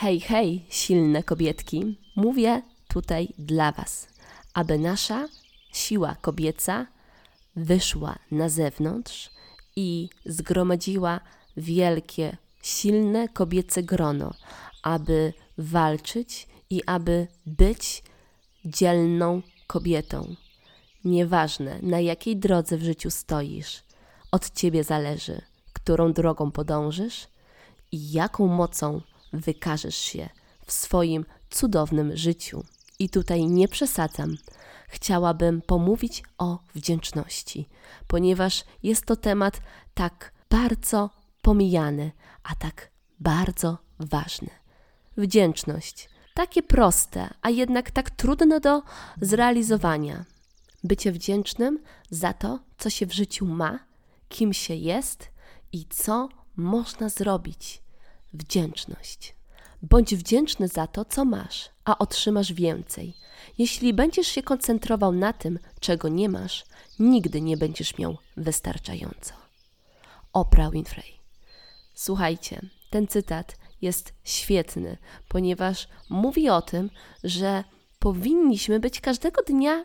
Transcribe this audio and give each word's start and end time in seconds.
Hej, 0.00 0.20
hej, 0.20 0.64
silne 0.68 1.22
kobietki, 1.22 1.98
mówię 2.16 2.62
tutaj 2.88 3.28
dla 3.38 3.72
Was, 3.72 4.08
aby 4.54 4.78
nasza 4.78 5.28
siła 5.72 6.16
kobieca 6.20 6.86
wyszła 7.56 8.18
na 8.30 8.48
zewnątrz 8.48 9.30
i 9.76 10.08
zgromadziła 10.26 11.20
wielkie, 11.56 12.36
silne 12.62 13.28
kobiece 13.28 13.82
grono, 13.82 14.34
aby 14.82 15.32
walczyć 15.58 16.48
i 16.70 16.82
aby 16.86 17.26
być 17.46 18.02
dzielną 18.64 19.42
kobietą. 19.66 20.34
Nieważne, 21.04 21.78
na 21.82 22.00
jakiej 22.00 22.36
drodze 22.36 22.76
w 22.76 22.82
życiu 22.82 23.10
stoisz, 23.10 23.82
od 24.32 24.50
ciebie 24.50 24.84
zależy, 24.84 25.42
którą 25.72 26.12
drogą 26.12 26.50
podążysz 26.50 27.28
i 27.92 28.12
jaką 28.12 28.46
mocą 28.46 29.00
wykażesz 29.32 29.96
się 29.96 30.28
w 30.66 30.72
swoim 30.72 31.24
cudownym 31.50 32.16
życiu. 32.16 32.64
I 32.98 33.08
tutaj 33.08 33.46
nie 33.46 33.68
przesadzam. 33.68 34.36
Chciałabym 34.88 35.62
pomówić 35.62 36.22
o 36.38 36.58
wdzięczności, 36.74 37.68
ponieważ 38.06 38.64
jest 38.82 39.06
to 39.06 39.16
temat 39.16 39.60
tak 39.94 40.32
bardzo 40.50 41.10
pomijany, 41.42 42.12
a 42.42 42.54
tak 42.54 42.90
bardzo 43.20 43.78
ważny. 43.98 44.50
Wdzięczność. 45.16 46.08
Takie 46.34 46.62
proste, 46.62 47.28
a 47.42 47.50
jednak 47.50 47.90
tak 47.90 48.10
trudne 48.10 48.60
do 48.60 48.82
zrealizowania. 49.20 50.24
Bycie 50.84 51.12
wdzięcznym 51.12 51.78
za 52.10 52.32
to, 52.32 52.58
co 52.78 52.90
się 52.90 53.06
w 53.06 53.12
życiu 53.12 53.46
ma, 53.46 53.78
kim 54.28 54.52
się 54.52 54.74
jest 54.74 55.28
i 55.72 55.84
co 55.84 56.28
można 56.56 57.08
zrobić. 57.08 57.82
Wdzięczność. 58.32 59.34
Bądź 59.82 60.14
wdzięczny 60.14 60.68
za 60.68 60.86
to, 60.86 61.04
co 61.04 61.24
masz, 61.24 61.70
a 61.84 61.98
otrzymasz 61.98 62.52
więcej. 62.52 63.14
Jeśli 63.58 63.94
będziesz 63.94 64.26
się 64.26 64.42
koncentrował 64.42 65.12
na 65.12 65.32
tym, 65.32 65.58
czego 65.80 66.08
nie 66.08 66.28
masz, 66.28 66.64
nigdy 66.98 67.40
nie 67.40 67.56
będziesz 67.56 67.98
miał 67.98 68.16
wystarczająco. 68.36 69.34
Oprah 70.32 70.72
Winfrey. 70.72 71.20
Słuchajcie, 71.94 72.60
ten 72.90 73.06
cytat 73.06 73.56
jest 73.82 74.14
świetny, 74.24 74.96
ponieważ 75.28 75.88
mówi 76.10 76.50
o 76.50 76.62
tym, 76.62 76.90
że 77.24 77.64
powinniśmy 77.98 78.80
być 78.80 79.00
każdego 79.00 79.42
dnia 79.42 79.84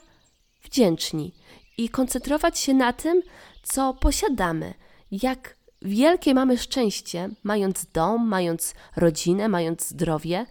wdzięczni 0.63 1.33
i 1.77 1.89
koncentrować 1.89 2.59
się 2.59 2.73
na 2.73 2.93
tym, 2.93 3.21
co 3.63 3.93
posiadamy, 3.93 4.73
jak 5.11 5.57
wielkie 5.85 6.33
mamy 6.33 6.57
szczęście, 6.57 7.29
mając 7.43 7.85
dom, 7.85 8.27
mając 8.27 8.73
rodzinę, 8.95 9.47
mając 9.49 9.89
zdrowie, 9.89 10.45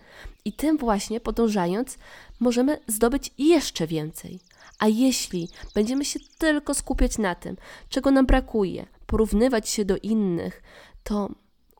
i 0.44 0.52
tym 0.52 0.78
właśnie 0.78 1.20
podążając, 1.20 1.98
możemy 2.40 2.80
zdobyć 2.86 3.34
jeszcze 3.38 3.86
więcej. 3.86 4.40
A 4.78 4.88
jeśli 4.88 5.48
będziemy 5.74 6.04
się 6.04 6.20
tylko 6.38 6.74
skupiać 6.74 7.18
na 7.18 7.34
tym, 7.34 7.56
czego 7.88 8.10
nam 8.10 8.26
brakuje, 8.26 8.86
porównywać 9.06 9.68
się 9.68 9.84
do 9.84 9.96
innych, 9.96 10.62
to 11.02 11.28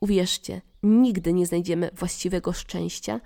uwierzcie, 0.01 0.61
nigdy 0.83 1.33
nie 1.33 1.45
znajdziemy 1.45 1.89
właściwego 1.93 2.53
szczęścia 2.53 3.19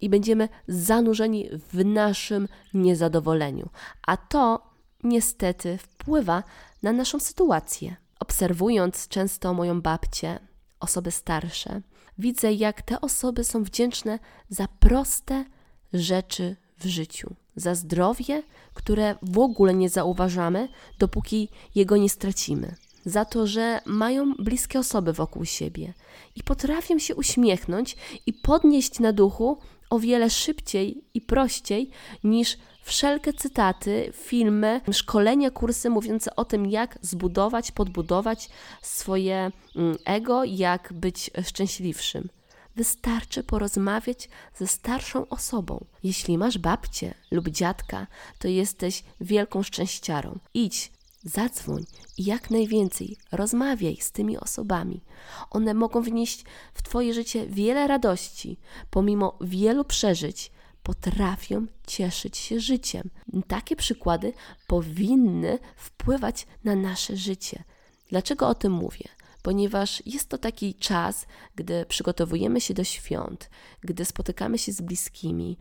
i 0.00 0.08
będziemy 0.08 0.48
zanurzeni 0.68 1.48
w 1.72 1.84
naszym 1.84 2.48
niezadowoleniu. 2.74 3.68
A 4.06 4.16
to 4.16 4.70
niestety 5.04 5.78
wpływa 5.78 6.42
na 6.82 6.92
naszą 6.92 7.20
sytuację. 7.20 7.96
Obserwując 8.20 9.08
często 9.08 9.54
moją 9.54 9.80
babcię, 9.82 10.38
osoby 10.80 11.10
starsze, 11.10 11.82
widzę, 12.18 12.52
jak 12.52 12.82
te 12.82 13.00
osoby 13.00 13.44
są 13.44 13.62
wdzięczne 13.62 14.18
za 14.48 14.68
proste 14.68 15.44
rzeczy 15.92 16.56
w 16.78 16.86
życiu, 16.86 17.34
za 17.56 17.74
zdrowie, 17.74 18.42
które 18.74 19.14
w 19.22 19.38
ogóle 19.38 19.74
nie 19.74 19.88
zauważamy, 19.88 20.68
dopóki 20.98 21.48
jego 21.74 21.96
nie 21.96 22.08
stracimy, 22.08 22.74
za 23.04 23.24
to, 23.24 23.46
że 23.46 23.80
mają 23.86 24.34
bliskie 24.34 24.78
osoby 24.78 25.12
wokół 25.12 25.44
siebie. 25.44 25.94
I 26.36 26.42
potrafią 26.42 26.98
się 26.98 27.14
uśmiechnąć 27.14 27.96
i 28.26 28.32
podnieść 28.32 29.00
na 29.00 29.12
duchu 29.12 29.58
o 29.90 29.98
wiele 29.98 30.30
szybciej 30.30 31.04
i 31.14 31.20
prościej 31.20 31.90
niż 32.24 32.56
wszelkie 32.82 33.32
cytaty, 33.32 34.12
filmy, 34.14 34.80
szkolenia, 34.92 35.50
kursy 35.50 35.90
mówiące 35.90 36.36
o 36.36 36.44
tym, 36.44 36.66
jak 36.66 36.98
zbudować, 37.02 37.72
podbudować 37.72 38.48
swoje 38.82 39.50
mm, 39.76 39.96
ego, 40.04 40.44
jak 40.44 40.92
być 40.92 41.30
szczęśliwszym. 41.46 42.28
Wystarczy 42.76 43.42
porozmawiać 43.42 44.28
ze 44.54 44.66
starszą 44.66 45.28
osobą. 45.28 45.84
Jeśli 46.02 46.38
masz 46.38 46.58
babcię 46.58 47.14
lub 47.30 47.48
dziadka, 47.48 48.06
to 48.38 48.48
jesteś 48.48 49.04
wielką 49.20 49.62
szczęściarą. 49.62 50.38
Idź, 50.54 50.92
zadzwoń 51.26 51.84
i 52.18 52.24
jak 52.24 52.50
najwięcej 52.50 53.16
rozmawiaj 53.32 53.96
z 53.96 54.12
tymi 54.12 54.38
osobami. 54.38 55.04
One 55.50 55.74
mogą 55.74 56.02
wnieść 56.02 56.44
w 56.74 56.82
Twoje 56.82 57.14
życie 57.14 57.46
wiele 57.46 57.86
radości, 57.86 58.58
pomimo 58.90 59.38
wielu 59.40 59.84
przeżyć, 59.84 60.52
potrafią 60.82 61.66
cieszyć 61.86 62.36
się 62.36 62.60
życiem. 62.60 63.10
Takie 63.48 63.76
przykłady 63.76 64.32
powinny 64.66 65.58
wpływać 65.76 66.46
na 66.64 66.74
nasze 66.74 67.16
życie. 67.16 67.64
Dlaczego 68.08 68.48
o 68.48 68.54
tym 68.54 68.72
mówię? 68.72 69.08
Ponieważ 69.42 70.02
jest 70.06 70.28
to 70.28 70.38
taki 70.38 70.74
czas, 70.74 71.26
gdy 71.56 71.86
przygotowujemy 71.88 72.60
się 72.60 72.74
do 72.74 72.84
świąt, 72.84 73.50
gdy 73.80 74.04
spotykamy 74.04 74.58
się 74.58 74.72
z 74.72 74.80
bliskimi, 74.80 75.58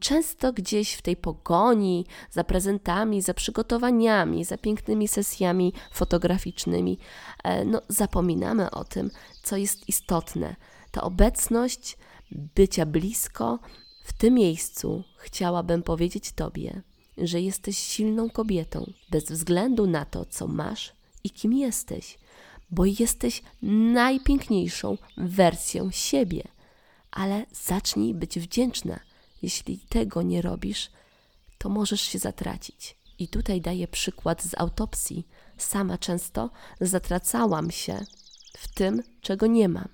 często 0.00 0.52
gdzieś 0.52 0.92
w 0.92 1.02
tej 1.02 1.16
pogoni 1.16 2.06
za 2.30 2.44
prezentami, 2.44 3.22
za 3.22 3.34
przygotowaniami, 3.34 4.44
za 4.44 4.58
pięknymi 4.58 5.08
sesjami 5.08 5.72
fotograficznymi, 5.92 6.98
e, 7.44 7.64
no, 7.64 7.82
zapominamy 7.88 8.70
o 8.70 8.84
tym, 8.84 9.10
co 9.42 9.56
jest 9.56 9.88
istotne. 9.88 10.56
Ta 10.90 11.02
obecność 11.02 11.98
bycia 12.30 12.86
blisko, 12.86 13.58
w 14.04 14.12
tym 14.12 14.34
miejscu 14.34 15.04
chciałabym 15.18 15.82
powiedzieć 15.82 16.32
Tobie, 16.32 16.82
że 17.18 17.40
jesteś 17.40 17.78
silną 17.78 18.30
kobietą, 18.30 18.92
bez 19.10 19.24
względu 19.24 19.86
na 19.86 20.04
to, 20.04 20.24
co 20.24 20.46
masz 20.46 20.92
i 21.24 21.30
kim 21.30 21.52
jesteś, 21.52 22.18
bo 22.70 22.84
jesteś 22.84 23.42
najpiękniejszą 23.62 24.98
wersją 25.16 25.90
siebie. 25.90 26.42
Ale 27.10 27.46
zacznij 27.52 28.14
być 28.14 28.38
wdzięczna. 28.38 29.00
Jeśli 29.42 29.78
tego 29.78 30.22
nie 30.22 30.42
robisz, 30.42 30.90
to 31.58 31.68
możesz 31.68 32.00
się 32.00 32.18
zatracić. 32.18 32.96
I 33.18 33.28
tutaj 33.28 33.60
daję 33.60 33.88
przykład 33.88 34.42
z 34.42 34.54
autopsji. 34.58 35.26
Sama 35.58 35.98
często 35.98 36.50
zatracałam 36.80 37.70
się 37.70 37.98
w 38.56 38.74
tym, 38.74 39.02
czego 39.20 39.46
nie 39.46 39.68
mam. 39.68 39.88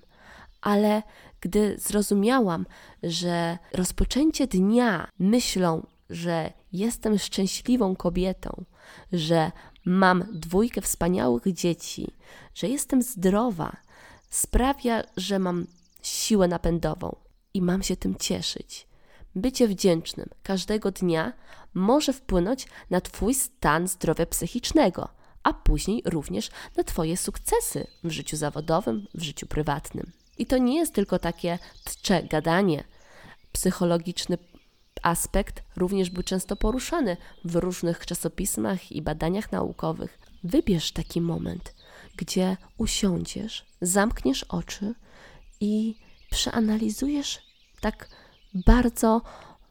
Ale 0.61 1.03
gdy 1.41 1.75
zrozumiałam, 1.79 2.65
że 3.03 3.57
rozpoczęcie 3.73 4.47
dnia 4.47 5.07
myślą, 5.19 5.87
że 6.09 6.53
jestem 6.73 7.17
szczęśliwą 7.19 7.95
kobietą, 7.95 8.65
że 9.11 9.51
mam 9.85 10.25
dwójkę 10.31 10.81
wspaniałych 10.81 11.53
dzieci, 11.53 12.11
że 12.55 12.67
jestem 12.67 13.01
zdrowa, 13.01 13.77
sprawia, 14.29 15.03
że 15.17 15.39
mam 15.39 15.67
siłę 16.01 16.47
napędową 16.47 17.15
i 17.53 17.61
mam 17.61 17.83
się 17.83 17.95
tym 17.95 18.15
cieszyć. 18.15 18.87
Bycie 19.35 19.67
wdzięcznym 19.67 20.29
każdego 20.43 20.91
dnia 20.91 21.33
może 21.73 22.13
wpłynąć 22.13 22.67
na 22.89 23.01
Twój 23.01 23.33
stan 23.33 23.87
zdrowia 23.87 24.25
psychicznego, 24.25 25.09
a 25.43 25.53
później 25.53 26.01
również 26.05 26.49
na 26.77 26.83
Twoje 26.83 27.17
sukcesy 27.17 27.87
w 28.03 28.11
życiu 28.11 28.37
zawodowym, 28.37 29.07
w 29.13 29.21
życiu 29.21 29.47
prywatnym. 29.47 30.11
I 30.37 30.45
to 30.45 30.57
nie 30.57 30.75
jest 30.75 30.93
tylko 30.93 31.19
takie 31.19 31.59
tcze 31.83 32.23
gadanie. 32.23 32.83
Psychologiczny 33.51 34.37
aspekt 35.01 35.63
również 35.75 36.09
był 36.09 36.23
często 36.23 36.55
poruszany 36.55 37.17
w 37.45 37.55
różnych 37.55 38.05
czasopismach 38.05 38.91
i 38.91 39.01
badaniach 39.01 39.51
naukowych. 39.51 40.19
Wybierz 40.43 40.91
taki 40.91 41.21
moment, 41.21 41.73
gdzie 42.15 42.57
usiądziesz, 42.77 43.65
zamkniesz 43.81 44.43
oczy 44.43 44.93
i 45.59 45.95
przeanalizujesz 46.29 47.39
tak 47.81 48.09
bardzo 48.53 49.21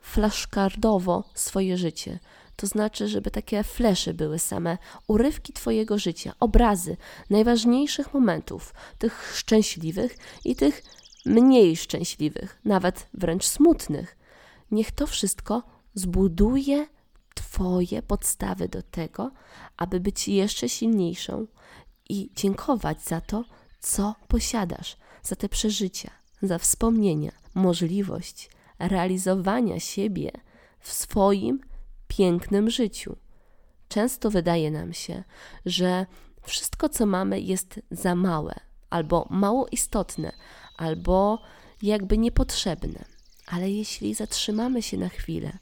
flaszkardowo 0.01 1.25
swoje 1.35 1.77
życie. 1.77 2.19
To 2.57 2.67
znaczy, 2.67 3.09
żeby 3.09 3.31
takie 3.31 3.65
flesze 3.65 4.15
były 4.15 4.39
same, 4.39 4.79
urywki 5.07 5.53
Twojego 5.53 5.99
życia, 5.99 6.33
obrazy 6.41 6.97
najważniejszych 7.31 8.15
momentów, 8.15 8.75
tych 8.99 9.33
szczęśliwych 9.37 10.17
i 10.45 10.57
tych 10.57 10.83
mniej 11.27 11.77
szczęśliwych, 11.77 12.61
nawet 12.65 13.09
wręcz 13.15 13.45
smutnych. 13.45 14.17
Niech 14.71 14.91
to 14.93 15.07
wszystko 15.07 15.63
zbuduje 15.95 16.87
Twoje 17.35 18.03
podstawy 18.03 18.69
do 18.69 18.83
tego, 18.83 19.31
aby 19.77 20.01
być 20.01 20.29
jeszcze 20.29 20.69
silniejszą 20.69 21.47
i 22.09 22.31
dziękować 22.37 23.03
za 23.03 23.21
to, 23.21 23.45
co 23.81 24.15
posiadasz, 24.29 24.97
za 25.23 25.37
te 25.37 25.49
przeżycia, 25.49 26.11
za 26.43 26.59
wspomnienia, 26.59 27.33
możliwość 27.55 28.51
realizowania 28.89 29.81
siebie 29.81 30.31
w 30.81 30.93
swoim 30.93 31.61
pięknym 32.09 32.71
życiu. 32.71 33.17
Często 33.89 34.31
wydaje 34.31 34.71
nam 34.71 34.93
się, 34.93 35.25
że 35.67 36.07
wszystko, 36.43 36.89
co 36.89 37.07
mamy, 37.07 37.41
jest 37.41 37.81
za 37.91 38.15
małe, 38.15 38.55
albo 38.91 39.27
mało 39.31 39.67
istotne, 39.73 40.33
albo 40.77 41.43
jakby 41.83 42.19
niepotrzebne. 42.19 43.05
Ale 43.47 43.71
jeśli 43.71 44.15
zatrzymamy 44.15 44.83
się 44.83 44.99
na 44.99 45.09
chwilę 45.09 45.59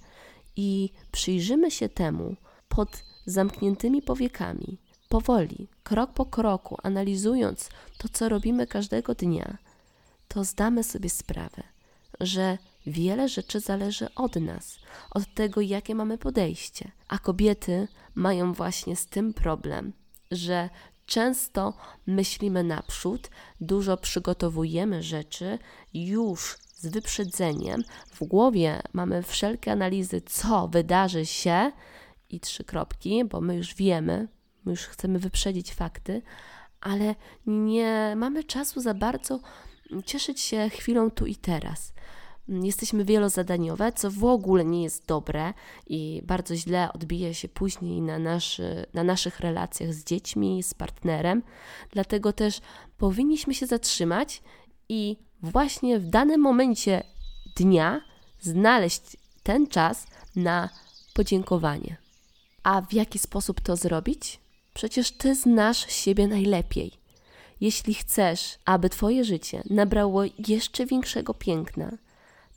i 0.56 0.90
przyjrzymy 1.12 1.70
się 1.70 1.88
temu 1.88 2.36
pod 2.68 2.88
zamkniętymi 3.26 4.02
powiekami, 4.02 4.78
powoli, 5.08 5.68
krok 5.82 6.12
po 6.12 6.26
kroku, 6.26 6.76
analizując 6.82 7.68
to, 7.98 8.08
co 8.08 8.28
robimy 8.28 8.66
każdego 8.66 9.14
dnia, 9.14 9.58
to 10.28 10.44
zdamy 10.44 10.84
sobie 10.84 11.10
sprawę, 11.10 11.62
że 12.20 12.58
wiele 12.86 13.28
rzeczy 13.28 13.60
zależy 13.60 14.14
od 14.14 14.36
nas, 14.36 14.78
od 15.10 15.34
tego, 15.34 15.60
jakie 15.60 15.94
mamy 15.94 16.18
podejście. 16.18 16.90
A 17.08 17.18
kobiety 17.18 17.88
mają 18.14 18.52
właśnie 18.52 18.96
z 18.96 19.06
tym 19.06 19.34
problem, 19.34 19.92
że 20.30 20.68
często 21.06 21.74
myślimy 22.06 22.64
naprzód, 22.64 23.30
dużo 23.60 23.96
przygotowujemy 23.96 25.02
rzeczy 25.02 25.58
już 25.94 26.58
z 26.74 26.86
wyprzedzeniem. 26.86 27.82
W 28.06 28.24
głowie 28.24 28.82
mamy 28.92 29.22
wszelkie 29.22 29.72
analizy, 29.72 30.20
co 30.20 30.68
wydarzy 30.68 31.26
się 31.26 31.72
i 32.30 32.40
trzy 32.40 32.64
kropki, 32.64 33.24
bo 33.24 33.40
my 33.40 33.56
już 33.56 33.74
wiemy, 33.74 34.28
my 34.64 34.72
już 34.72 34.80
chcemy 34.80 35.18
wyprzedzić 35.18 35.74
fakty, 35.74 36.22
ale 36.80 37.14
nie 37.46 38.14
mamy 38.16 38.44
czasu 38.44 38.80
za 38.80 38.94
bardzo 38.94 39.40
cieszyć 40.04 40.40
się 40.40 40.68
chwilą 40.68 41.10
tu 41.10 41.26
i 41.26 41.36
teraz. 41.36 41.92
Jesteśmy 42.50 43.04
wielozadaniowe, 43.04 43.92
co 43.92 44.10
w 44.10 44.24
ogóle 44.24 44.64
nie 44.64 44.82
jest 44.82 45.06
dobre 45.06 45.54
i 45.86 46.22
bardzo 46.24 46.56
źle 46.56 46.92
odbija 46.92 47.34
się 47.34 47.48
później 47.48 48.02
na, 48.02 48.18
naszy, 48.18 48.86
na 48.94 49.04
naszych 49.04 49.40
relacjach 49.40 49.94
z 49.94 50.04
dziećmi, 50.04 50.62
z 50.62 50.74
partnerem. 50.74 51.42
Dlatego 51.90 52.32
też 52.32 52.60
powinniśmy 52.98 53.54
się 53.54 53.66
zatrzymać 53.66 54.42
i 54.88 55.16
właśnie 55.42 55.98
w 55.98 56.06
danym 56.06 56.40
momencie 56.40 57.02
dnia 57.56 58.00
znaleźć 58.40 59.02
ten 59.42 59.66
czas 59.66 60.06
na 60.36 60.68
podziękowanie. 61.14 61.96
A 62.62 62.82
w 62.82 62.92
jaki 62.92 63.18
sposób 63.18 63.60
to 63.60 63.76
zrobić? 63.76 64.40
Przecież 64.74 65.10
ty 65.10 65.34
znasz 65.34 65.92
siebie 65.92 66.28
najlepiej. 66.28 66.92
Jeśli 67.60 67.94
chcesz, 67.94 68.58
aby 68.64 68.90
twoje 68.90 69.24
życie 69.24 69.62
nabrało 69.70 70.22
jeszcze 70.48 70.86
większego 70.86 71.34
piękna, 71.34 71.90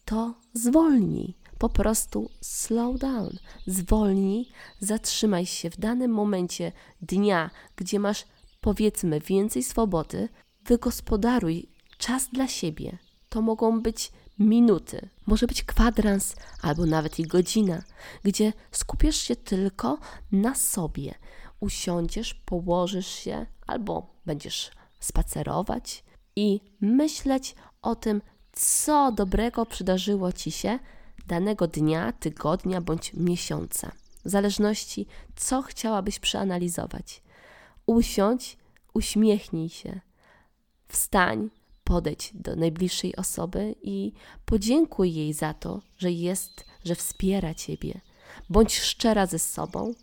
to 0.05 0.33
zwolnij. 0.53 1.35
Po 1.57 1.69
prostu 1.69 2.29
slow 2.41 2.99
down. 2.99 3.37
Zwolnij, 3.67 4.49
zatrzymaj 4.79 5.45
się 5.45 5.69
w 5.69 5.77
danym 5.77 6.11
momencie 6.11 6.71
dnia, 7.01 7.49
gdzie 7.75 7.99
masz 7.99 8.25
powiedzmy 8.61 9.19
więcej 9.19 9.63
swobody, 9.63 10.29
wygospodaruj 10.65 11.69
czas 11.97 12.29
dla 12.29 12.47
siebie. 12.47 12.97
To 13.29 13.41
mogą 13.41 13.81
być 13.81 14.11
minuty, 14.39 15.09
może 15.25 15.47
być 15.47 15.63
kwadrans 15.63 16.35
albo 16.61 16.85
nawet 16.85 17.19
i 17.19 17.23
godzina, 17.23 17.83
gdzie 18.23 18.53
skupisz 18.71 19.17
się 19.17 19.35
tylko 19.35 19.97
na 20.31 20.55
sobie. 20.55 21.15
Usiądziesz, 21.59 22.33
położysz 22.33 23.07
się 23.07 23.45
albo 23.67 24.15
będziesz 24.25 24.71
spacerować 24.99 26.03
i 26.35 26.61
myśleć 26.81 27.55
o 27.81 27.95
tym, 27.95 28.21
co 28.53 29.11
dobrego 29.11 29.65
przydarzyło 29.65 30.31
ci 30.31 30.51
się 30.51 30.79
danego 31.27 31.67
dnia, 31.67 32.11
tygodnia 32.11 32.81
bądź 32.81 33.13
miesiąca, 33.13 33.91
w 34.25 34.29
zależności, 34.29 35.07
co 35.35 35.61
chciałabyś 35.61 36.19
przeanalizować. 36.19 37.21
Usiądź, 37.85 38.57
uśmiechnij 38.93 39.69
się, 39.69 39.99
wstań, 40.87 41.49
podejdź 41.83 42.31
do 42.33 42.55
najbliższej 42.55 43.15
osoby 43.15 43.75
i 43.83 44.13
podziękuj 44.45 45.13
jej 45.13 45.33
za 45.33 45.53
to, 45.53 45.81
że 45.97 46.11
jest, 46.11 46.65
że 46.85 46.95
wspiera 46.95 47.53
ciebie. 47.53 48.01
Bądź 48.49 48.79
szczera 48.79 49.25
ze 49.25 49.39
sobą 49.39 49.93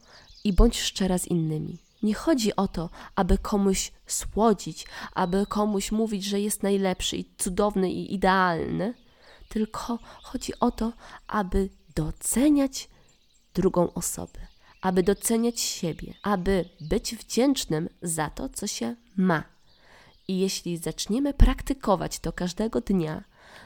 i 0.44 0.52
bądź 0.52 0.80
szczera 0.80 1.18
z 1.18 1.26
innymi. 1.26 1.78
Nie 2.02 2.14
chodzi 2.14 2.56
o 2.56 2.68
to, 2.68 2.90
aby 3.14 3.38
komuś 3.38 3.92
słodzić, 4.06 4.86
aby 5.14 5.46
komuś 5.46 5.92
mówić, 5.92 6.24
że 6.24 6.40
jest 6.40 6.62
najlepszy 6.62 7.16
i 7.16 7.24
cudowny 7.38 7.90
i 7.90 8.14
idealny, 8.14 8.94
tylko 9.48 9.98
chodzi 10.22 10.60
o 10.60 10.70
to, 10.70 10.92
aby 11.28 11.68
doceniać 11.94 12.88
drugą 13.54 13.92
osobę, 13.92 14.40
aby 14.82 15.02
doceniać 15.02 15.60
siebie, 15.60 16.14
aby 16.22 16.64
być 16.80 17.14
wdzięcznym 17.16 17.88
za 18.02 18.30
to, 18.30 18.48
co 18.48 18.66
się 18.66 18.96
ma. 19.16 19.44
I 20.28 20.38
jeśli 20.38 20.78
zaczniemy 20.78 21.34
praktykować 21.34 22.18
to 22.18 22.32
każdego 22.32 22.80
dnia, 22.80 23.24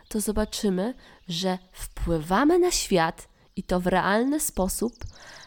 to 0.08 0.20
zobaczymy, 0.20 0.94
że 1.28 1.58
wpływamy 1.72 2.58
na 2.58 2.70
świat 2.70 3.28
i 3.56 3.62
to 3.62 3.80
w 3.80 3.86
realny 3.86 4.40
sposób, 4.40 4.92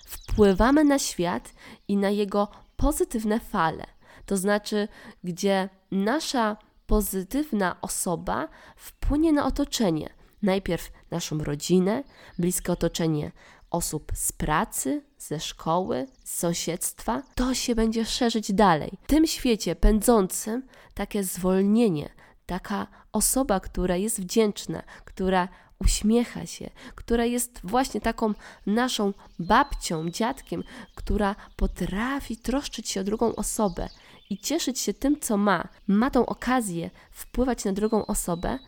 wpływamy 0.05 0.83
na 0.83 0.99
świat 0.99 1.53
i 1.87 1.97
na 1.97 2.09
jego 2.09 2.47
pozytywne 2.77 3.39
fale. 3.39 3.85
To 4.25 4.37
znaczy, 4.37 4.87
gdzie 5.23 5.69
nasza 5.91 6.57
pozytywna 6.87 7.81
osoba 7.81 8.47
wpłynie 8.75 9.33
na 9.33 9.45
otoczenie. 9.45 10.09
Najpierw 10.41 10.91
naszą 11.11 11.37
rodzinę, 11.37 12.03
bliskie 12.39 12.71
otoczenie 12.71 13.31
osób 13.71 14.11
z 14.15 14.31
pracy, 14.31 15.03
ze 15.17 15.39
szkoły, 15.39 16.07
z 16.23 16.39
sąsiedztwa, 16.39 17.23
to 17.35 17.53
się 17.53 17.75
będzie 17.75 18.05
szerzyć 18.05 18.53
dalej. 18.53 18.97
W 19.03 19.07
tym 19.07 19.27
świecie 19.27 19.75
pędzącym 19.75 20.67
takie 20.93 21.23
zwolnienie, 21.23 22.09
taka 22.45 22.87
osoba, 23.11 23.59
która 23.59 23.95
jest 23.95 24.21
wdzięczna, 24.21 24.83
która 25.05 25.47
uśmiecha 25.79 26.45
się, 26.45 26.69
która 26.95 27.25
jest 27.25 27.59
właśnie 27.63 28.01
taką 28.01 28.33
naszą 28.65 29.13
babcią, 29.39 30.09
dziadkiem, 30.09 30.63
która 30.95 31.35
potrafi 31.55 32.37
troszczyć 32.37 32.89
się 32.89 33.01
o 33.01 33.03
drugą 33.03 33.35
osobę 33.35 33.89
i 34.29 34.37
cieszyć 34.37 34.79
się 34.79 34.93
tym, 34.93 35.19
co 35.19 35.37
ma, 35.37 35.67
ma 35.87 36.09
tą 36.09 36.25
okazję 36.25 36.89
wpływać 37.11 37.65
na 37.65 37.73
drugą 37.73 38.05
osobę, 38.05 38.59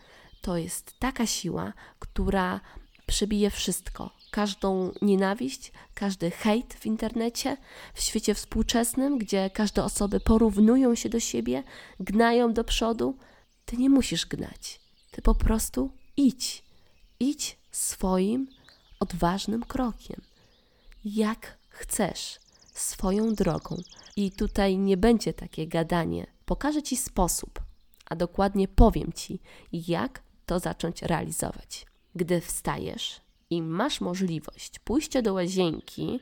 to 0.42 0.58
jest 0.58 1.00
taka 1.00 1.26
siła, 1.26 1.74
która 2.00 2.60
przebije 3.08 3.50
wszystko. 3.50 4.10
Każdą 4.31 4.92
nienawiść, 5.02 5.72
każdy 5.94 6.31
hejt 6.31 6.74
w 6.74 6.86
internecie, 6.86 7.57
w 7.94 8.02
świecie 8.02 8.33
współczesnym, 8.33 9.18
gdzie 9.18 9.50
każde 9.50 9.83
osoby 9.83 10.19
porównują 10.19 10.95
się 10.95 11.10
do 11.10 11.19
siebie, 11.19 11.64
gnają 12.00 12.54
do 12.54 12.64
przodu. 12.64 13.18
Ty 13.66 13.78
nie 13.78 13.90
musisz 13.90 14.26
gnać. 14.26 14.80
Ty 15.12 15.22
po 15.22 15.36
prostu 15.36 15.92
idź. 16.18 16.69
Idź 17.19 17.57
swoim 17.71 18.47
odważnym 18.99 19.64
krokiem. 19.64 20.21
Jak 21.06 21.57
chcesz, 21.69 22.40
swoją 22.73 23.33
drogą. 23.33 23.78
I 24.16 24.31
tutaj 24.31 24.78
nie 24.78 24.97
będzie 24.97 25.33
takie 25.33 25.68
gadanie. 25.68 26.28
Pokażę 26.45 26.83
Ci 26.83 26.97
sposób, 26.97 27.59
a 28.06 28.16
dokładnie 28.16 28.68
powiem 28.68 29.14
Ci, 29.14 29.40
jak 29.71 30.21
to 30.45 30.59
zacząć 30.59 31.02
realizować. 31.02 31.85
Gdy 32.16 32.42
wstajesz 32.42 33.21
i 33.49 33.61
masz 33.61 34.02
możliwość 34.02 34.80
pójścia 34.80 35.21
do 35.21 35.33
łazienki, 35.33 36.19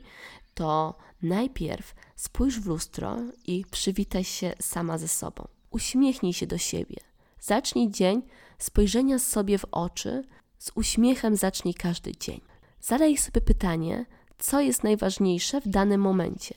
to 0.54 0.94
najpierw 1.22 1.94
spójrz 2.16 2.60
w 2.60 2.66
lustro 2.66 3.16
i 3.46 3.64
przywitaj 3.70 4.24
się 4.24 4.54
sama 4.60 4.98
ze 4.98 5.08
sobą. 5.08 5.48
Uśmiechnij 5.70 6.32
się 6.32 6.46
do 6.46 6.58
siebie. 6.58 6.96
Zacznij 7.40 7.90
dzień 7.90 8.22
spojrzenia 8.58 9.18
sobie 9.18 9.58
w 9.58 9.64
oczy, 9.70 10.24
z 10.58 10.70
uśmiechem 10.74 11.36
zacznij 11.36 11.74
każdy 11.74 12.12
dzień. 12.12 12.40
Zadaj 12.80 13.16
sobie 13.16 13.40
pytanie, 13.40 14.06
co 14.38 14.60
jest 14.60 14.84
najważniejsze 14.84 15.60
w 15.60 15.68
danym 15.68 16.00
momencie, 16.00 16.54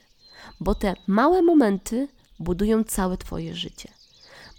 bo 0.59 0.75
te 0.75 0.93
małe 1.07 1.41
momenty 1.41 2.07
budują 2.39 2.83
całe 2.83 3.17
Twoje 3.17 3.55
życie. 3.55 3.89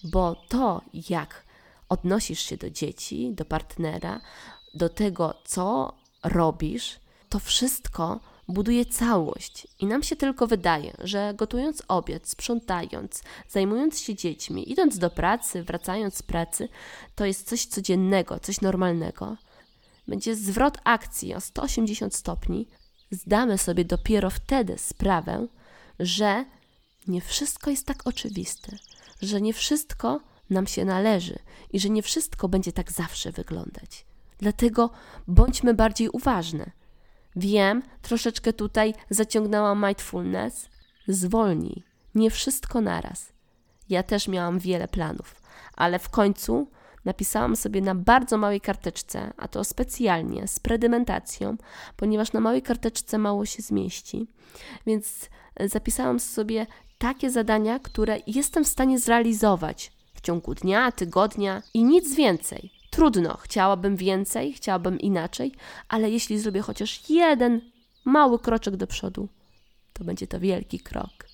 Bo 0.05 0.37
to, 0.49 0.83
jak 1.11 1.45
odnosisz 1.89 2.41
się 2.41 2.57
do 2.57 2.71
dzieci, 2.71 3.33
do 3.35 3.45
partnera, 3.45 4.21
do 4.75 4.89
tego, 4.89 5.35
co 5.45 5.95
robisz, 6.25 7.01
to 7.29 7.39
wszystko 7.39 8.21
buduje 8.49 8.85
całość. 8.85 9.67
I 9.79 9.87
nam 9.87 10.03
się 10.03 10.17
tylko 10.17 10.47
wydaje, 10.47 10.93
że 10.99 11.35
gotując 11.37 11.83
obiad, 11.89 12.29
sprzątając, 12.29 13.23
zajmując 13.49 14.01
się 14.01 14.15
dziećmi, 14.15 14.73
idąc 14.73 14.99
do 14.99 15.11
pracy, 15.11 15.63
wracając 15.63 16.17
z 16.17 16.23
pracy, 16.23 16.69
to 17.15 17.25
jest 17.25 17.49
coś 17.49 17.67
codziennego, 17.67 18.39
coś 18.39 18.61
normalnego. 18.61 19.37
Będzie 20.09 20.37
zwrot 20.37 20.79
akcji 20.85 21.35
o 21.35 21.41
180 21.41 22.15
stopni. 22.15 22.69
Zdamy 23.11 23.59
sobie 23.59 23.85
dopiero 23.85 24.31
wtedy 24.31 24.79
sprawę, 24.79 25.47
że 25.99 26.45
nie 27.07 27.21
wszystko 27.21 27.71
jest 27.71 27.87
tak 27.87 28.07
oczywiste, 28.07 28.77
że 29.23 29.41
nie 29.41 29.53
wszystko 29.53 30.21
nam 30.51 30.67
się 30.67 30.85
należy 30.85 31.39
i 31.73 31.81
że 31.81 31.91
nie 31.91 32.03
wszystko 32.03 32.49
będzie 32.49 32.73
tak 32.73 32.93
zawsze 32.93 33.33
wyglądać. 33.33 34.05
Dlatego 34.39 34.91
bądźmy 35.29 35.75
bardziej 35.75 36.09
uważne. 36.09 36.71
Wiem, 37.37 37.83
troszeczkę 38.03 38.53
tutaj 38.53 38.95
zaciągnęłam 39.11 39.87
mindfulness. 39.87 40.69
Zwolnij, 41.09 41.83
nie 42.15 42.31
wszystko 42.31 42.81
naraz. 42.81 43.33
Ja 43.89 44.03
też 44.03 44.29
miałam 44.29 44.59
wiele 44.59 44.89
planów, 44.89 45.43
ale 45.77 45.99
w 45.99 46.09
końcu 46.09 46.71
napisałam 47.05 47.57
sobie 47.57 47.81
na 47.81 47.95
bardzo 47.95 48.39
małej 48.39 48.61
karteczce, 48.61 49.33
a 49.37 49.49
to 49.49 49.65
specjalnie 49.65 50.49
z 50.49 50.61
predymentacją, 50.61 51.57
ponieważ 51.97 52.33
na 52.33 52.41
małej 52.41 52.63
karteczce 52.63 53.19
mało 53.19 53.47
się 53.47 53.63
zmieści. 53.63 54.27
Więc 54.87 55.29
zapisałam 55.61 56.21
sobie 56.21 56.67
takie 56.99 57.31
zadania, 57.31 57.79
które 57.79 58.19
jestem 58.27 58.65
w 58.65 58.69
stanie 58.69 58.99
zrealizować 58.99 59.93
w 60.15 60.21
ciągu 60.21 60.55
dnia, 60.55 60.93
tygodnia 60.93 61.63
i 61.75 61.85
nic 61.85 62.15
więcej. 62.15 62.82
Trudno, 62.93 63.37
chciałabym 63.37 63.97
więcej, 63.97 64.53
chciałabym 64.53 65.01
inaczej, 65.01 65.53
ale 65.89 66.11
jeśli 66.11 66.39
zrobię 66.39 66.61
chociaż 66.61 67.11
jeden 67.11 67.61
mały 68.05 68.39
kroczek 68.39 68.77
do 68.77 68.87
przodu, 68.87 69.29
to 69.93 70.05
będzie 70.05 70.27
to 70.27 70.41
wielki 70.41 70.81
krok 70.81 71.27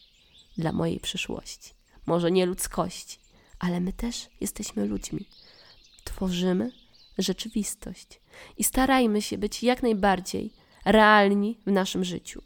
dla 0.57 0.73
mojej 0.73 1.01
przyszłości. 1.01 1.75
Może 2.07 2.31
nie 2.31 2.47
ludzkości, 2.47 3.19
ale 3.59 3.81
my 3.81 3.93
też 3.93 4.29
jesteśmy 4.41 4.87
ludźmi. 4.87 5.27
Tworzymy 6.05 6.71
rzeczywistość 7.19 8.21
i 8.57 8.65
starajmy 8.65 9.23
się 9.23 9.39
być 9.39 9.63
jak 9.63 9.83
najbardziej 9.83 10.53
realni 10.85 11.59
w 11.67 11.73
naszym 11.73 12.05
życiu 12.05 12.43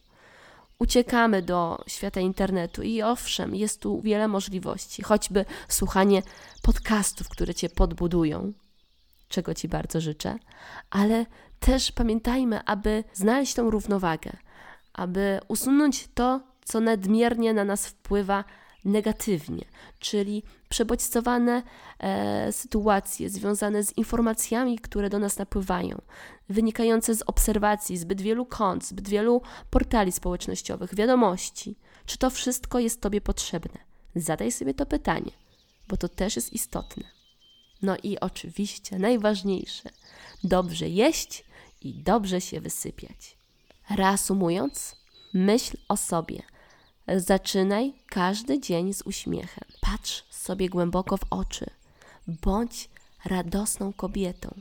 uciekamy 0.78 1.42
do 1.42 1.85
świata 1.87 2.21
internetu 2.21 2.83
i 2.83 3.02
owszem, 3.02 3.54
jest 3.54 3.81
tu 3.81 4.00
wiele 4.00 4.28
możliwości, 4.28 5.02
choćby 5.02 5.45
słuchanie 5.69 6.23
podcastów, 6.62 7.28
które 7.28 7.54
cię 7.54 7.69
podbudują, 7.69 8.52
czego 9.33 9.55
ci 9.55 9.69
bardzo 9.69 10.01
życzę, 10.01 10.39
ale 10.91 11.27
też 11.61 11.93
pamiętajmy, 11.93 12.65
aby 12.65 13.05
znaleźć 13.12 13.55
tą 13.55 13.71
równowagę, 13.71 14.33
aby 14.93 15.41
usunąć 15.49 16.09
to, 16.15 16.41
co 16.65 16.81
nadmiernie 16.81 17.55
na 17.55 17.65
nas 17.65 17.87
wpływa 17.87 18.45
negatywnie, 18.85 19.65
czyli 19.99 20.43
przebodźcowane 20.69 21.62
e, 21.99 22.53
sytuacje 22.53 23.31
związane 23.31 23.83
z 23.83 23.99
informacjami, 23.99 24.79
które 24.79 25.11
do 25.11 25.19
nas 25.19 25.39
napływają, 25.39 26.01
wynikające 26.49 27.15
z 27.15 27.23
obserwacji 27.23 27.97
zbyt 27.97 28.21
wielu 28.21 28.47
kont, 28.47 28.85
zbyt 28.85 29.09
wielu 29.09 29.43
portali 29.71 30.12
społecznościowych, 30.12 30.95
wiadomości. 30.95 31.77
Czy 32.07 32.19
to 32.19 32.31
wszystko 32.31 32.79
jest 32.79 33.01
Tobie 33.01 33.21
potrzebne? 33.21 33.79
Zadaj 34.15 34.53
sobie 34.53 34.75
to 34.75 34.87
pytanie, 34.87 35.31
bo 35.89 35.97
to 35.97 36.09
też 36.09 36.37
jest 36.37 36.53
istotne. 36.53 37.22
No 37.83 37.97
i 38.03 38.21
oczywiście 38.21 38.99
najważniejsze, 38.99 39.91
dobrze 40.45 40.89
jeść 40.89 41.45
i 41.81 42.03
dobrze 42.03 42.41
się 42.41 42.61
wysypiać. 42.61 43.37
Reasumując, 43.91 44.97
myśl 45.35 45.77
o 45.89 45.97
sobie– 45.97 46.43
Zaczynaj 47.17 47.93
każdy 48.07 48.61
dzień 48.61 48.93
z 48.93 49.03
uśmiechem. 49.03 49.65
Patrz 49.81 50.25
sobie 50.31 50.69
głęboko 50.69 51.17
w 51.17 51.25
oczy. 51.31 51.67
Bądź 52.27 52.89
radosną 53.25 53.93
kobietą. 53.93 54.61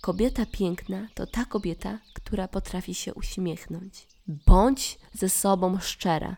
Kobieta 0.00 0.46
piękna 0.46 1.08
to 1.14 1.26
ta 1.26 1.44
kobieta, 1.44 1.98
która 2.12 2.48
potrafi 2.48 2.94
się 2.94 3.14
uśmiechnąć. 3.14 4.06
Bądź 4.26 4.98
ze 5.12 5.28
sobą 5.28 5.78
szczera. 5.80 6.36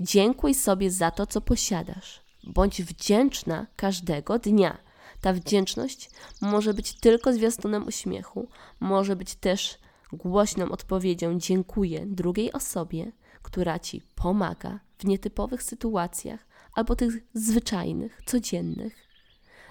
Dziękuj 0.00 0.54
sobie 0.54 0.90
za 0.90 1.10
to, 1.10 1.26
co 1.26 1.40
posiadasz. 1.40 2.20
Bądź 2.44 2.82
wdzięczna 2.82 3.66
każdego 3.76 4.38
dnia. 4.38 4.78
Ta 5.22 5.32
wdzięczność 5.32 6.10
może 6.40 6.74
być 6.74 7.00
tylko 7.00 7.32
zwiastunem 7.32 7.86
uśmiechu, 7.86 8.48
może 8.80 9.16
być 9.16 9.34
też 9.34 9.78
głośną 10.12 10.70
odpowiedzią 10.70 11.38
dziękuję 11.38 12.06
drugiej 12.06 12.52
osobie, 12.52 13.12
która 13.42 13.78
ci 13.78 14.02
pomaga 14.14 14.80
w 14.98 15.04
nietypowych 15.04 15.62
sytuacjach 15.62 16.46
albo 16.72 16.96
tych 16.96 17.14
zwyczajnych, 17.34 18.20
codziennych. 18.26 18.96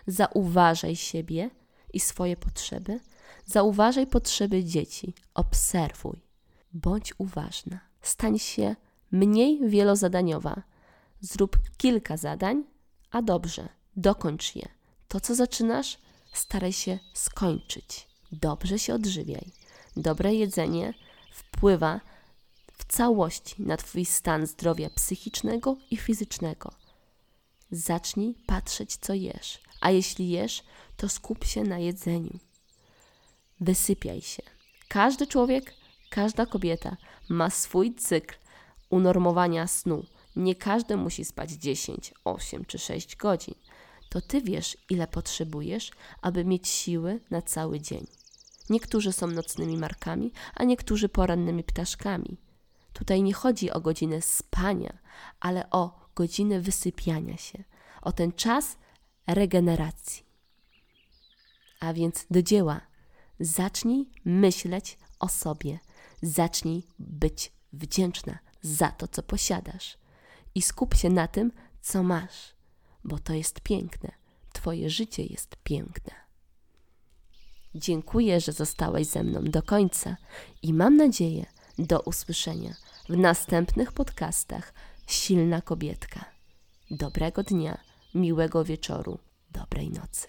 Zauważaj 0.08 0.96
siebie 0.96 1.50
i 1.94 2.00
swoje 2.00 2.38
potrzeby, 2.38 3.00
zauważaj 3.46 4.08
potrzeby 4.08 4.64
dzieci, 4.64 5.14
obserwuj, 5.34 6.22
bądź 6.74 7.14
uważna. 7.18 7.80
Stań 8.02 8.40
się 8.40 8.76
mniej 9.12 9.70
wielozadaniowa. 9.70 10.62
Zrób 11.22 11.58
kilka 11.78 12.18
zadań, 12.18 12.64
a 13.12 13.22
dobrze, 13.22 13.70
dokończ 13.96 14.56
je. 14.56 14.81
To, 15.12 15.20
co 15.20 15.36
zaczynasz, 15.36 15.98
staraj 16.34 16.74
się 16.74 17.00
skończyć. 17.14 18.08
Dobrze 18.32 18.80
się 18.80 18.94
odżywiaj. 18.94 19.52
Dobre 19.98 20.34
jedzenie 20.34 20.94
wpływa 21.32 22.02
całości 22.92 23.56
na 23.64 23.78
Twój 23.78 24.06
stan 24.06 24.48
zdrowia 24.48 24.90
psychicznego 24.90 25.78
i 25.92 25.98
fizycznego. 25.98 26.72
Zacznij 27.72 28.36
patrzeć, 28.46 28.98
co 28.98 29.14
jesz, 29.14 29.60
a 29.82 29.92
jeśli 29.92 30.30
jesz, 30.30 30.64
to 30.98 31.10
skup 31.10 31.46
się 31.46 31.64
na 31.64 31.80
jedzeniu. 31.80 32.40
Wysypiaj 33.60 34.22
się. 34.22 34.44
Każdy 34.88 35.28
człowiek, 35.28 35.74
każda 36.10 36.46
kobieta 36.46 36.98
ma 37.30 37.50
swój 37.50 37.96
cykl 37.96 38.36
unormowania 38.90 39.68
snu. 39.68 40.06
Nie 40.36 40.56
każdy 40.56 40.98
musi 40.98 41.26
spać 41.26 41.52
10, 41.52 42.14
8 42.24 42.66
czy 42.66 42.78
6 42.78 43.16
godzin. 43.16 43.56
To 44.12 44.22
ty 44.22 44.42
wiesz, 44.42 44.78
ile 44.90 45.08
potrzebujesz, 45.08 45.92
aby 46.22 46.46
mieć 46.46 46.68
siły 46.68 47.20
na 47.30 47.42
cały 47.42 47.80
dzień. 47.80 48.08
Niektórzy 48.70 49.12
są 49.12 49.28
nocnymi 49.28 49.78
markami, 49.78 50.32
a 50.56 50.64
niektórzy 50.64 51.10
porannymi 51.10 51.64
ptaszkami. 51.64 52.38
Tutaj 52.94 53.24
nie 53.24 53.34
chodzi 53.34 53.72
o 53.72 53.82
godzinę 53.82 54.22
spania, 54.22 54.98
ale 55.40 55.70
o 55.70 56.10
godzinę 56.16 56.60
wysypiania 56.60 57.38
się, 57.38 57.64
o 58.02 58.12
ten 58.12 58.32
czas 58.32 58.78
regeneracji. 59.28 60.26
A 61.80 61.94
więc 61.94 62.26
do 62.32 62.42
dzieła. 62.42 62.82
Zacznij 63.40 64.10
myśleć 64.26 64.98
o 65.20 65.28
sobie. 65.28 65.80
Zacznij 66.22 66.88
być 67.00 67.52
wdzięczna 67.74 68.40
za 68.62 68.88
to, 68.88 69.08
co 69.08 69.24
posiadasz. 69.24 69.98
I 70.56 70.62
skup 70.62 70.96
się 70.96 71.10
na 71.10 71.28
tym, 71.28 71.52
co 71.82 72.04
masz, 72.04 72.61
bo 73.04 73.20
to 73.20 73.34
jest 73.34 73.62
piękne. 73.62 74.12
Twoje 74.54 74.90
życie 74.90 75.24
jest 75.24 75.56
piękne. 75.64 76.14
Dziękuję, 77.76 78.40
że 78.40 78.52
zostałeś 78.52 79.08
ze 79.08 79.24
mną 79.24 79.44
do 79.44 79.64
końca 79.64 80.18
i 80.62 80.74
mam 80.74 80.98
nadzieję, 80.98 81.46
do 81.80 82.00
usłyszenia 82.00 82.76
w 83.10 83.18
następnych 83.18 83.92
podcastach 83.92 84.74
Silna 85.08 85.62
Kobietka. 85.62 86.26
Dobrego 86.92 87.44
dnia, 87.44 87.78
miłego 88.16 88.64
wieczoru, 88.64 89.20
dobrej 89.52 89.90
nocy. 89.90 90.28